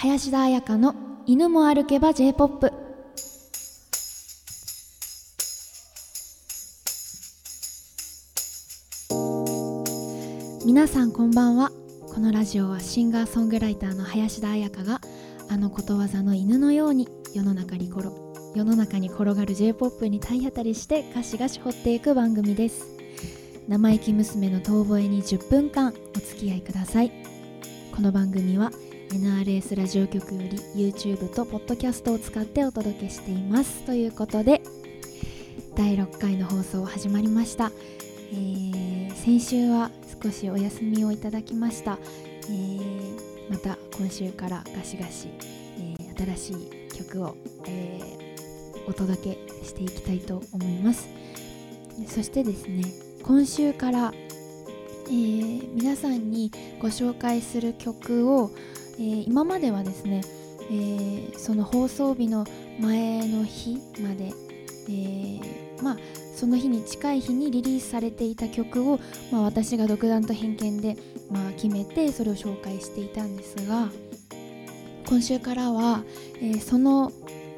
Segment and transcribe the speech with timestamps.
[0.00, 0.94] 林田彩香の
[1.26, 2.72] 犬も歩けば J-POP
[10.64, 11.72] 皆さんこんばんは。
[12.14, 15.00] このラジオはシンガーソングライターの林田彩香が
[15.50, 18.06] あのことわざの犬のように世の中に転
[18.54, 22.86] 世の中に転がる J-POP に体当たりしてガシガシ掘っていく番組です。
[23.66, 27.10] 生意気娘の遠吠えに10分間お付き合いください。
[27.92, 28.70] この番組は
[29.10, 33.82] NRS ラジオ局より YouTube とポッドキャストを使ってお届けしています。
[33.84, 34.60] ということで
[35.74, 37.72] 第6回の放送始まりました、
[38.32, 39.90] えー、先週は
[40.22, 41.98] 少しお休みをいただきました、
[42.50, 45.28] えー、また今週からガシガシ、
[45.78, 47.34] えー、新しい曲を、
[47.66, 48.00] え
[48.86, 51.08] お届けしていきたいと思います。
[52.06, 52.82] そしてですね
[53.22, 58.50] 今週から、え皆さんにご紹介する曲を、
[58.98, 60.22] えー、今まではですね、
[60.70, 62.44] えー、その放送日の
[62.80, 64.32] 前の日まで、
[64.88, 65.96] えー、まあ
[66.34, 69.00] その日に近い日にリリースされていた曲を、
[69.32, 70.96] まあ、私が独断と偏見で、
[71.30, 73.88] まあ、決めてそれを紹介していたんですが
[75.08, 76.04] 今週からは、
[76.36, 77.10] えー、その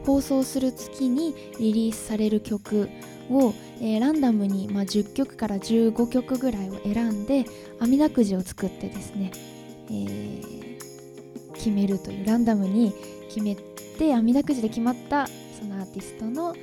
[0.06, 2.88] 放送する月にリリースされる曲
[3.28, 7.44] を、えー、ランダムに、まあ、10曲から15曲ぐらいを選んで
[7.80, 9.30] 網だくじを作ってですね、
[9.88, 10.59] えー
[11.60, 12.94] 決めるというランダムに
[13.28, 16.56] 決めて網だくじで決まったそのアーティストの、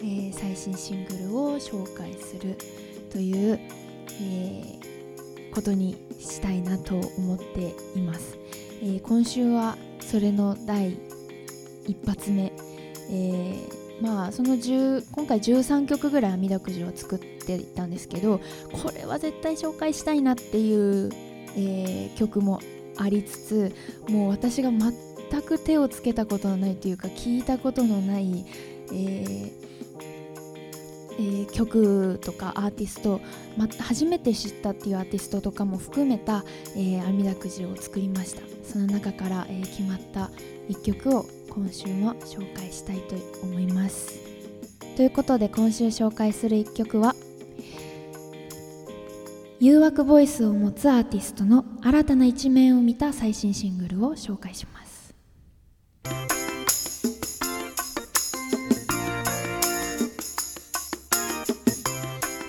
[0.00, 2.58] えー、最新シングルを紹介する
[3.12, 3.60] という、
[4.20, 8.36] えー、ことにしたいなと思っています、
[8.82, 10.98] えー、今週はそれの第
[11.86, 12.52] 一発目、
[13.10, 13.54] え
[14.02, 18.40] まあその10今回13曲ぐらい網だくじを作っていたんですけど
[18.72, 21.10] これは絶対紹介したいなっていう、
[21.56, 22.60] え曲も
[23.02, 23.74] ありつつ
[24.08, 28.44] もう私が全く手をつけたことのないというか聞いたことのない、
[28.92, 29.70] えー
[31.18, 33.20] えー、曲とかアーティスト、
[33.56, 36.44] ま、初めて知ったっていうアーティストとかも含めた、
[36.74, 38.42] えー、網だくじを作りました。
[38.64, 40.30] その中から、えー、決まった
[40.68, 44.20] 1曲を今週も紹介したいと思います。
[44.96, 47.14] ということで今週紹介する1曲は
[49.60, 55.14] 「誘惑ボイスを持つアーティストの新たな一面を見た最新シングルを紹介します。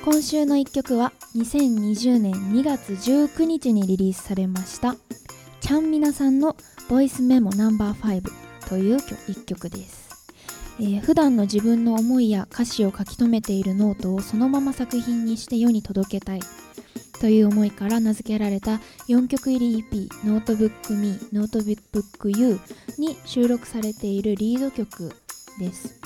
[0.06, 4.96] 今週の1曲は2020年2月19日にリリースされました
[5.60, 6.56] ちゃんみなさんの
[6.90, 10.10] 「ボイスメモナンバー5という1曲です。
[10.80, 16.40] えー、普段の自分の思いや歌詞を書き留めているノートをそのまま作品にして世に届けたい。
[17.22, 22.60] という思いから名付けられた4曲入り EP「ノートブック Me」「ノートブック You」
[22.98, 25.12] に収録されているリード曲
[25.60, 26.00] です。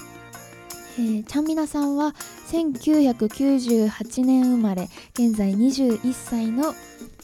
[0.97, 2.13] えー、ちゃんみなさんは
[2.51, 6.73] 1998年生まれ現在21歳の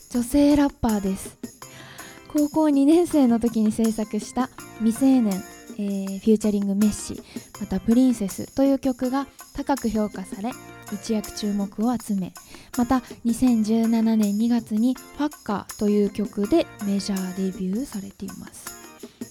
[0.09, 1.38] 女性ラッパーです
[2.34, 5.41] 高校2年生の時に制作した未成年、
[5.78, 7.22] えー、フューチャリングメッシ
[7.62, 10.52] またプリンセスという曲が高く評価され
[10.94, 12.34] 一躍注目を集め
[12.78, 18.81] また2017年2月に「ファッカー」という曲でメジャーデビューされています。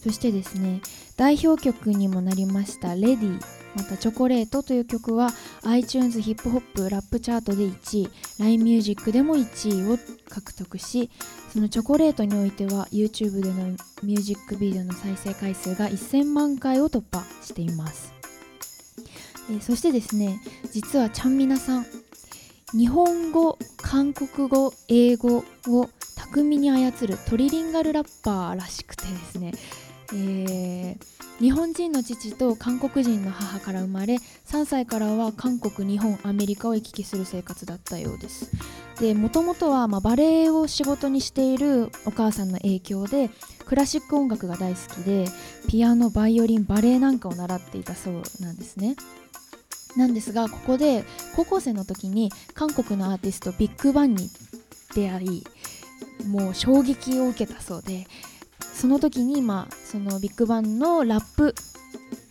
[0.02, 0.80] そしてですね
[1.16, 3.40] 代表曲にもなりました「レディ
[3.76, 5.30] また「チョコレート」という曲は
[5.64, 9.98] iTunes ヒップホップラップチャートで1位 LINE music でも1位を
[10.28, 11.10] 獲得し
[11.52, 18.19] そのチョコレートにおいては YouTube でのミュージックビデオの再生回数が1000万回を突破しています。
[19.50, 20.40] え、そしてですね
[20.72, 21.86] 実はちゃんみなさん
[22.72, 29.52] 日本語韓国語英語を巧みに操るトリリンガルラッパーらしくてですね、
[30.12, 30.96] えー、
[31.40, 34.16] 日本人の父と韓国人の母から生まれ
[34.46, 38.52] 3歳からは韓国日本アメリカを行き来する生活だったようです。
[39.00, 43.30] でもともとはまバレエを仕事にしているお母さんの影響で
[43.64, 45.24] クラシック音楽が大好きで
[45.68, 48.94] ピアノバイオリンバレエなんかを習っていたそうなんですね。
[49.96, 51.04] なんですがここで
[51.34, 54.28] 高校生の時に韓国のアーティストビッグバンに
[54.94, 55.44] 出会い
[56.26, 58.06] もう衝撃を受けたそうで
[58.72, 61.54] その時に、まあ、そのビッグバンのラップ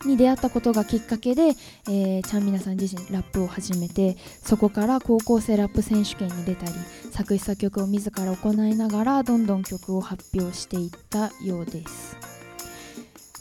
[0.04, 1.42] に出会ったことがきっかけで、
[1.88, 6.72] えー、チャンミナさん自身ラップを始めてそこから高校生ラップ選手権に出たり
[7.10, 12.16] 作詞作曲を自ら行いながらどんどん曲を発表していったようです。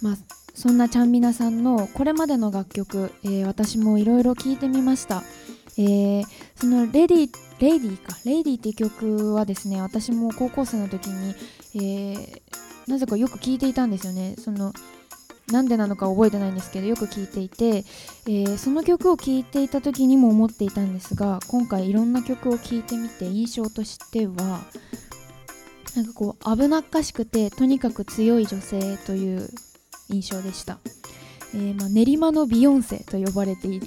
[0.02, 0.18] まあ
[0.54, 5.24] そんなちゃんみなさんのこれまでの楽曲、えー、私もいろいろ聴いてみました、
[5.78, 6.24] えー、
[6.56, 7.30] そのレディ
[7.60, 11.36] レディーかレディって曲はですね私も高校生の時に、
[11.76, 12.42] えー、
[12.88, 14.36] なぜかよく聞いていたんですよね。
[14.38, 14.74] その
[15.52, 17.84] なんでなのか覚えてないんですけどよく聞いていて、
[18.28, 24.62] えー、その曲を聴いていた時にも思っていたんですが今回いろんな曲を聴いてみて印象としては
[25.96, 29.50] なんかこう危なっかしくてとにかく強い女性という
[30.10, 30.80] 印象でした、
[31.54, 33.82] えー、まあ、練馬のビヨンセと呼ばれてい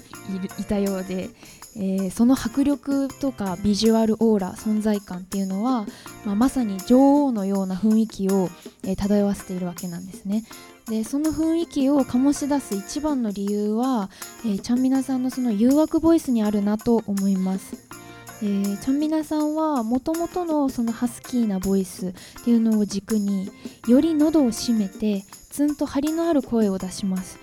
[0.68, 1.30] たようで、
[1.76, 5.86] えー、その迫力とかビジュアルオーラ存在感っていうのは、
[6.24, 8.48] まあ、まさに女王のような雰囲気を、
[8.84, 10.44] えー、漂わせているわけなんですね
[10.88, 14.10] でその雰囲気を醸し出す一番の理由は、
[14.44, 18.01] えー、ちゃんみなさんのその誘惑ボイスにあるなと思います。
[18.42, 22.12] えー、ちゃんみなさんはもともとのそのハスキーなボイスっ
[22.44, 23.48] ていうのを軸に
[23.86, 27.38] より喉を締めてツンと張りのある声を出します。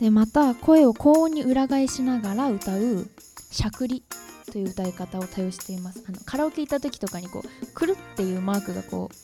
[0.00, 3.08] でまた声を高音に裏返しながら歌う
[3.50, 4.04] しゃくり
[4.52, 6.04] という歌い方を多用しています。
[6.08, 9.14] あのカラオケ行った時とかにこうくるっていうマークがこう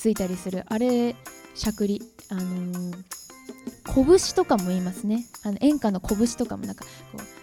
[0.00, 0.64] ついたりする。
[0.66, 1.14] あれ
[1.54, 2.02] しゃくり。
[2.28, 2.94] あのー、
[3.84, 5.24] 拳とかも言いますね。
[5.44, 7.35] あの演歌の拳とかもなんかこう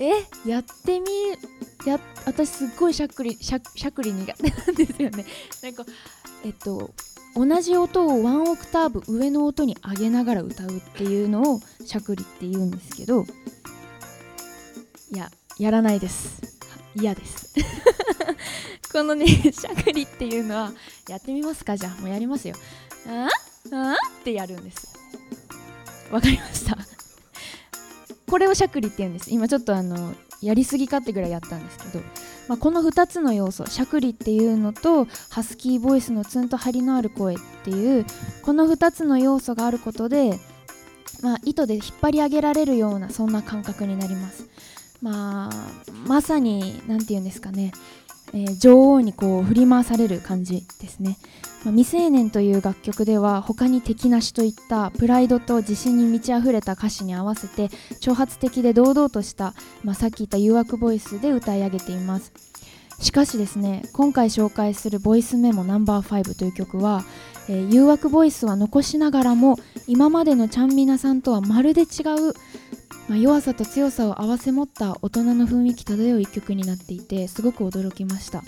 [0.00, 1.06] えやってみ
[1.86, 5.24] や私すっごいしゃっくりしゃしゃくり苦手なんですよね。
[5.62, 5.84] なんか
[6.44, 6.90] えっと
[7.34, 13.24] 同じ音をワンオクターブ上の音に上げながら歌うっていうのをしゃくりって言うんですけど
[15.12, 16.40] いややらないです。
[16.94, 17.54] 嫌です。
[18.92, 20.72] このねしゃくりっていうのは
[21.08, 21.76] やってみますか？
[21.76, 22.54] じゃあもうやりますよ。
[23.06, 23.28] あ
[23.72, 24.88] あってやるんです。
[26.10, 26.76] わかりました。
[28.28, 29.30] これをしゃくりって言うんです。
[29.30, 32.04] 今ちょっとあのやりすぎかってぐらいやったんですけど、
[32.48, 38.06] まあ、この2つの要素しゃくりっていうのとハスキーボイスのツンと張りのある声っていう
[38.42, 40.38] この2つの要素があることで、
[41.22, 44.48] まあ、糸で引っ張り上げられるようなそんな感覚になります。
[45.00, 45.72] まあ
[46.06, 47.72] まさに何て言うんですかね。
[48.32, 51.18] えー、女王にこう振り回される感じですね、
[51.64, 57.68] まあ、未成年という楽曲では他に敵なしといったプライドと自信に満ち溢れた歌詞に合わせて
[58.00, 59.54] 挑発的で堂々とした、
[59.84, 62.32] まあ、さっき言った誘惑ボイスで歌い上げています。
[63.00, 67.04] しかしですね今回紹介する「ボイスメモ No.5」という曲は、
[67.48, 72.34] えー、誘惑ボイスは残しながらも今までのちゃんみなさんとはまるで違う
[73.08, 78.42] まあ、弱さと強さを併せ持った大人の雰囲気漂う一曲になっていてすごく驚きました、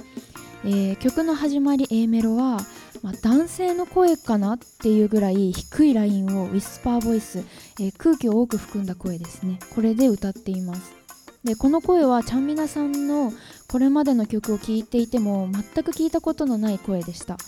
[0.64, 2.58] えー、曲の始まり A メロは、
[3.02, 7.38] まあ、男性の声かなっていうぐらい低いラインをウィスパーボイス、
[7.80, 9.58] えー、空気を多く含んだ声ですね。
[9.74, 11.00] これで歌っています。
[11.42, 13.32] でこの声はちゃんみなさんの
[13.66, 17.38] これまでの曲を聴いていても全く聞いたことのない声でした。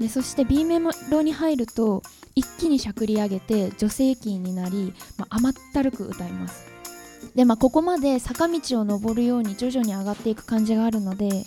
[0.00, 0.78] でそして B メ
[1.10, 2.02] ロに入ると
[2.34, 6.66] 一気にしゃくり上げて女性キーになり、まあ、甘ったるく歌います。
[7.34, 11.44] でまあここまで坂道を登るように徐々に上がっていく感じがあるので、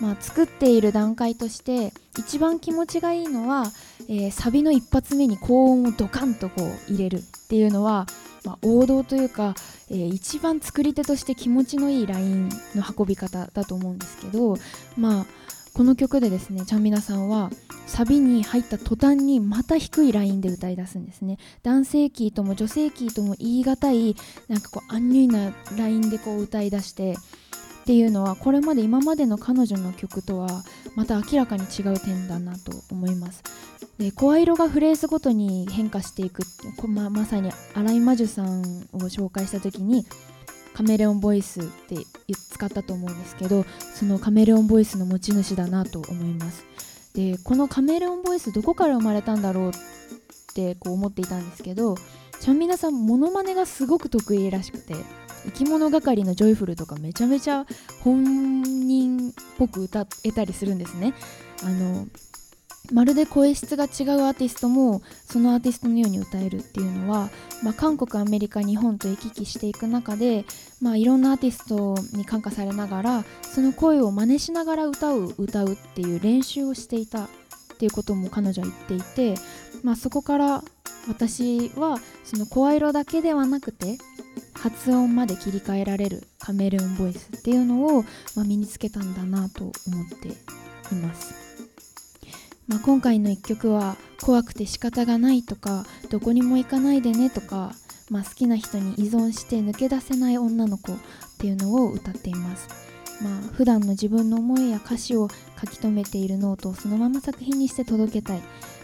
[0.00, 3.66] まあ、作っている段階として一番気持ちがいいのは、
[4.08, 7.22] えー、サビの一発目に高音をドカンとこう入れる。
[7.44, 8.06] っていうのは、
[8.44, 9.54] まあ、王道というか、
[9.90, 14.56] えー、一番作り手として気持ちのいいラインの運び方だと思うんですけど
[14.96, 15.26] まあ
[15.74, 17.50] この曲でですねちゃんみなさんは
[17.86, 21.38] サビに入った途端にまた低いラインで歌い出すんですね。
[21.62, 24.16] 男性キーとも女性キーとも言い難い
[24.48, 33.42] なんかこうアンニュイなラインでこう歌い出してっていうのはこれまで今までの彼女の曲とはまた明らかに違う点だなと思います。
[33.98, 36.42] で声色がフレーズごとに変化していく
[36.88, 38.60] ままさに新井魔女さん
[38.92, 40.06] を紹介した時に
[40.74, 41.96] カメレオンボイスって
[42.50, 43.64] 使ったと思うんですけど
[43.94, 46.66] そのカメレオンボイスの持ち主だなと思います。
[47.14, 49.72] でこのカメレオンボイスどこから生まれたんだろうっ
[50.54, 51.94] てこう思っていたんですけど
[52.40, 54.94] ちゃんみなさんモノマネがすごく得意らしくて
[55.44, 57.66] 生き物係のジョイフルとかめちゃめちゃ
[58.02, 61.14] 本人っぽく歌えたりするんですね。
[61.62, 62.06] あの
[62.92, 63.86] まるで声質が違
[64.16, 67.30] うアーティストもそのアーティストのように歌えるっていうのは、
[67.62, 70.44] まあ、韓国アメリカ日本と行き来していく中で、
[70.82, 77.28] まあ、いろんなアーティストに感化されながらその声を真似しながら歌う歌うっていう練習をしていたっ
[77.78, 79.40] ていうことも彼女は言っていて、
[79.82, 80.62] まあ、そこから
[81.08, 83.98] 私はその声色だけではなくて
[84.54, 88.04] 発音まで切り替えられるカメレオンボイスっていうのを、
[88.36, 89.72] ま、身につけたんだなと思っ
[90.20, 90.28] て
[90.94, 91.43] います。
[92.66, 97.72] まあ、今回の1曲は怖くて仕方がないとかどこにも行かないでねとか、
[98.10, 100.96] まあ、好きな人に依存して抜け出せない女の子っ
[101.38, 102.68] ていうのを歌っています。
[103.22, 105.28] まあ、普段の自分の思いや歌詞を
[105.60, 108.40] 書き留めているノートをそのまま作品にして届けたい、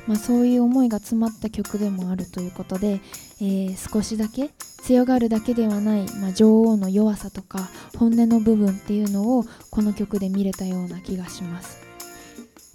[0.07, 3.01] まあ、そういう思いが詰まった曲でもあるということで、
[3.41, 4.51] えー、少しだけ
[4.83, 7.69] 強がるだけではない、まあ、女王の弱さとか
[7.99, 11.90] 本音の部分っていうのをこの曲で見れたような気がします。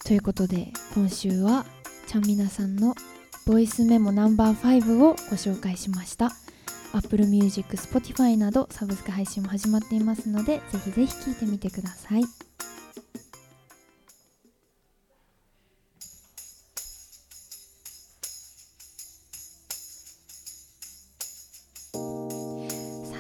[0.06, 1.66] ということで今週は
[2.08, 2.94] ちゃんみなさんの
[3.48, 6.32] ボイスメモナンバー5をご紹介しました。
[6.94, 12.24] Apple Music、Spotify などサブスク配信も始まっていますのでぜひぜひ聴いてみてください。
[12.24, 12.30] さ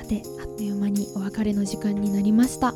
[0.07, 2.75] てあっという間にお別れの時間になりました、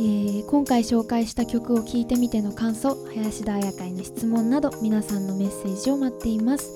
[0.00, 6.72] えー今回紹介した曲を聴いてみての感想林田彩香への質問など皆さんのメッセージを待っています。